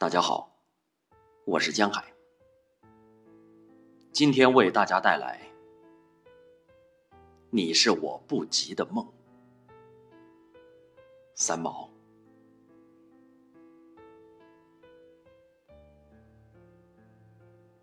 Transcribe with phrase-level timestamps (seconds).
[0.00, 0.56] 大家好，
[1.44, 2.04] 我是江海。
[4.12, 5.40] 今天为大家带来
[7.50, 9.04] 《你是我不及的梦》。
[11.34, 11.90] 三毛。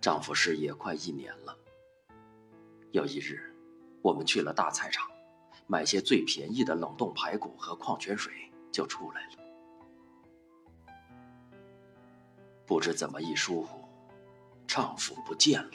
[0.00, 1.56] 丈夫失业快一年了。
[2.90, 3.54] 有一日，
[4.02, 5.08] 我们去了大菜场，
[5.68, 8.32] 买些最便宜的冷冻排骨和矿泉水，
[8.72, 9.49] 就出来了。
[12.70, 13.84] 不知怎么一疏忽，
[14.64, 15.72] 丈夫不见了。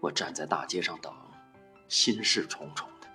[0.00, 1.14] 我站在大街上等，
[1.88, 3.06] 心事重重的。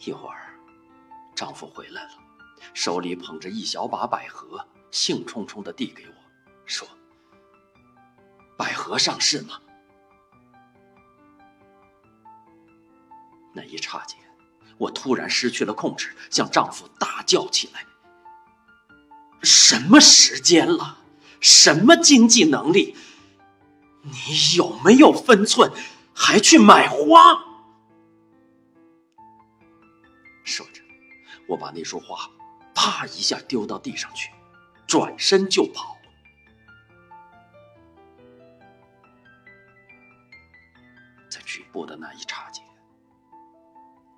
[0.00, 0.54] 一会儿，
[1.34, 2.10] 丈夫回来了，
[2.74, 6.14] 手里捧着一小把百合，兴冲冲的递给我，
[6.66, 6.86] 说
[8.54, 9.62] ：“百合上市了。”
[13.54, 14.20] 那一刹间，
[14.76, 17.86] 我突然失去了控制，向丈夫大叫起来。
[19.46, 20.98] 什么时间了？
[21.40, 22.96] 什么经济能力？
[24.02, 25.70] 你有没有分寸？
[26.12, 27.44] 还去买花？
[30.42, 30.82] 说着，
[31.46, 32.28] 我把那束花
[32.74, 34.30] 啪一下丢到地上去，
[34.86, 35.96] 转身就跑。
[41.28, 42.64] 在举步的那一刹间，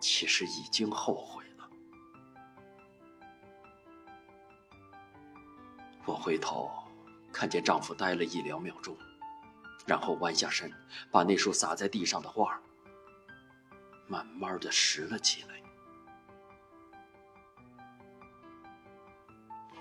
[0.01, 1.45] 其实已经后悔。
[6.09, 6.71] 我回头
[7.31, 8.97] 看见丈夫呆了一两秒钟，
[9.85, 10.73] 然后弯下身，
[11.11, 12.59] 把那束洒在地上的花
[14.07, 15.63] 慢慢的拾了起来。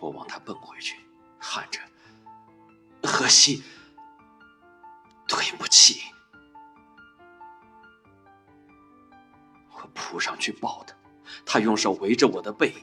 [0.01, 0.97] 我往他奔回去，
[1.39, 1.79] 喊着
[3.07, 3.63] ：“荷西，
[5.29, 6.11] 对不起。”
[9.71, 10.93] 我扑上去抱他，
[11.45, 12.73] 他用手围着我的背，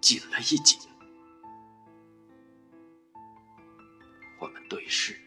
[0.00, 0.80] 紧了一紧。
[4.40, 5.20] 我们对视，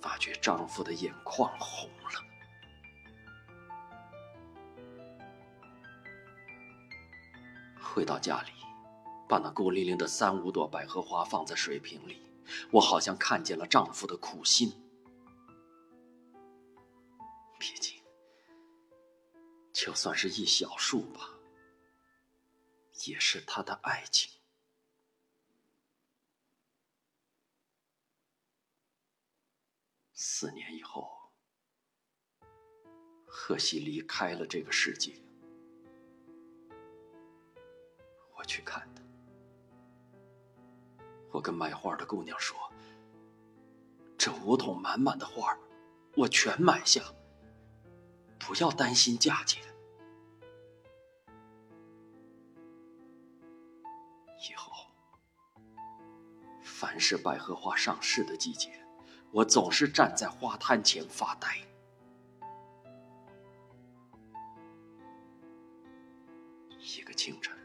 [0.00, 2.24] 发觉丈夫的眼眶红了。
[7.82, 8.52] 回到家里，
[9.28, 12.22] 把那孤零零的三五朵百合花放在水瓶里，
[12.70, 14.72] 我好像看见了丈夫的苦心。
[17.58, 18.00] 毕竟，
[19.72, 21.28] 就算是一小束吧，
[23.06, 24.30] 也是他的爱情。
[30.14, 31.10] 四年以后，
[33.26, 35.14] 荷西离开了这个世界。
[38.36, 39.02] 我去看他，
[41.30, 42.56] 我跟卖花的姑娘说
[44.18, 45.56] ：“这五桶满满的花
[46.14, 47.02] 我全买下，
[48.38, 49.64] 不要担心价钱。
[54.50, 54.86] 以后，
[56.62, 58.78] 凡是百合花上市的季节。”
[59.32, 61.48] 我总是站在花摊前发呆。
[66.78, 67.56] 一个清晨，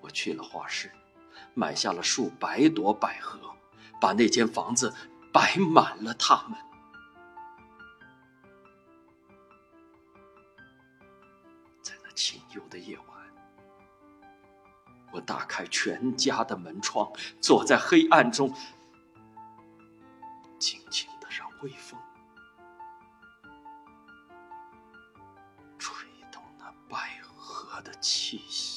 [0.00, 0.90] 我去了花市，
[1.54, 3.38] 买下了数百朵百合，
[4.00, 4.92] 把那间房子
[5.32, 6.58] 摆满了它们。
[11.80, 13.06] 在那清幽的夜晚，
[15.12, 17.08] 我打开全家的门窗，
[17.40, 18.52] 坐在黑暗中。
[20.64, 22.00] 轻轻的让微风
[25.78, 28.73] 吹动那百合的气息。